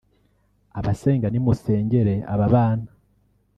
[0.79, 2.89] Abasenga nimusengere aba bana